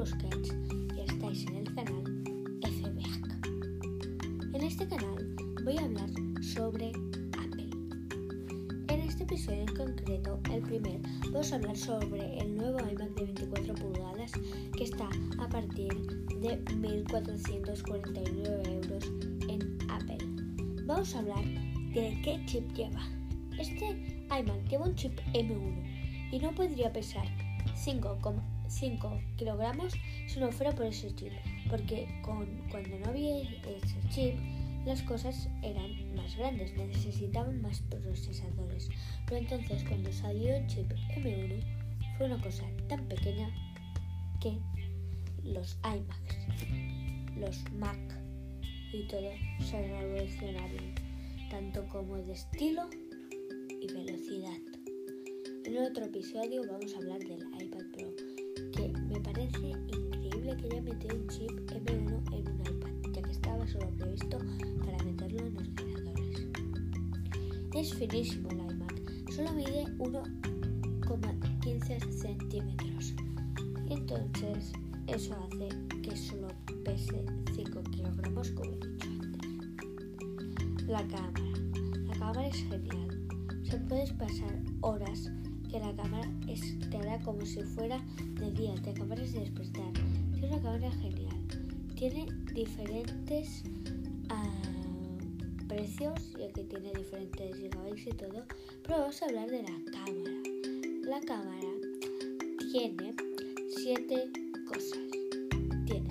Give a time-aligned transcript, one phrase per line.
[0.00, 0.56] Busquets
[0.96, 2.04] y estáis en el canal
[2.62, 3.22] FBAC.
[4.54, 6.08] En este canal voy a hablar
[6.40, 6.90] sobre
[7.38, 7.68] Apple.
[8.88, 13.24] En este episodio en concreto, el primer, vamos a hablar sobre el nuevo iMac de
[13.24, 14.32] 24 pulgadas
[14.76, 15.92] que está a partir
[16.40, 19.04] de 1.449 euros
[19.48, 20.16] en Apple.
[20.86, 21.44] Vamos a hablar
[21.92, 23.06] de qué chip lleva.
[23.58, 23.84] Este
[24.30, 25.89] iMac lleva un chip M1
[26.30, 27.26] y no podría pesar
[27.74, 29.94] 5,5 kilogramos
[30.26, 31.32] si no fuera por ese chip,
[31.68, 34.34] porque con, cuando no había ese chip
[34.84, 38.88] las cosas eran más grandes, necesitaban más procesadores.
[39.26, 41.62] Pero entonces cuando salió el chip M1
[42.16, 43.50] fue una cosa tan pequeña
[44.40, 44.58] que
[45.44, 46.38] los iMacs,
[47.36, 47.98] los Mac
[48.92, 50.94] y todo se revolucionaron,
[51.50, 52.88] tanto como de estilo
[53.68, 54.69] y velocidad.
[55.64, 58.12] En otro episodio vamos a hablar del iPad Pro,
[58.72, 63.30] que me parece increíble que haya metido un chip M1 en un iPad, ya que
[63.30, 64.38] estaba solo previsto
[64.84, 66.48] para meterlo en ordenadores.
[67.74, 73.14] Es finísimo el iMac, solo mide 1,15 centímetros.
[73.90, 74.72] Entonces
[75.08, 75.68] eso hace
[76.02, 76.48] que solo
[76.84, 77.22] pese
[77.54, 79.50] 5 kilogramos como he dicho antes.
[80.86, 81.52] La cámara.
[82.06, 83.28] La cámara es genial.
[83.62, 85.30] Se puedes pasar horas
[85.70, 88.00] que la cámara estará como si fuera
[88.40, 89.92] de día, te acabas de despertar.
[90.32, 91.36] Tiene una cámara genial.
[91.94, 93.62] Tiene diferentes
[94.30, 98.44] uh, precios, ya que tiene diferentes gigabytes y todo.
[98.82, 100.30] Pero vamos a hablar de la cámara.
[101.04, 101.68] La cámara
[102.72, 103.14] tiene
[103.76, 104.30] siete
[104.66, 104.98] cosas.
[105.86, 106.08] Tiene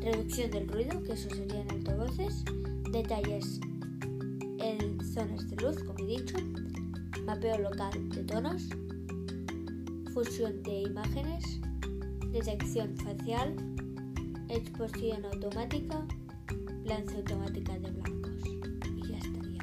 [0.00, 2.44] reducción del ruido, que eso serían altavoces,
[2.92, 3.58] detalles
[4.58, 6.36] en zonas de luz, como he dicho,
[7.26, 8.68] mapeo local de tonos,
[10.14, 11.60] fusión de imágenes,
[12.30, 13.56] detección facial,
[14.48, 16.06] exposición automática,
[16.84, 18.44] lanza automática de blancos.
[18.96, 19.60] Y ya estaría.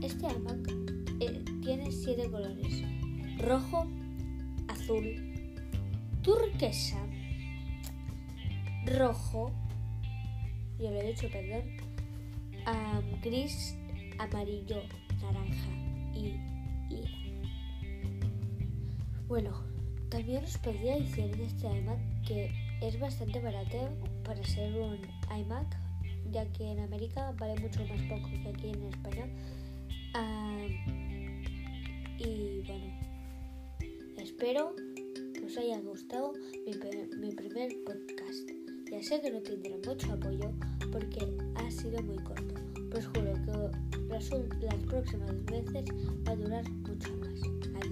[0.00, 0.72] Este iMac
[1.18, 2.84] eh, tiene siete colores.
[3.38, 3.88] Rojo,
[4.68, 5.04] azul,
[6.22, 7.04] turquesa,
[8.96, 9.50] rojo,
[10.78, 11.64] yo lo he dicho, perdón,
[13.22, 13.76] gris,
[14.18, 14.82] amarillo,
[15.20, 15.77] naranja
[16.18, 16.58] y.
[19.28, 19.50] Bueno,
[20.08, 23.90] también os podría decir de este iMac que es bastante barato
[24.24, 24.98] para ser un
[25.38, 25.76] iMac,
[26.30, 29.26] ya que en América vale mucho más poco que aquí en España.
[30.14, 31.44] Um,
[32.18, 32.86] y bueno,
[34.16, 34.74] espero
[35.34, 36.32] que os haya gustado
[36.64, 36.72] mi,
[37.18, 38.48] mi primer podcast.
[38.90, 40.50] Ya sé que no tendrá mucho apoyo
[40.90, 43.37] porque ha sido muy corto, pero os juro
[44.18, 45.84] las próximas veces
[46.26, 47.87] va a durar mucho más.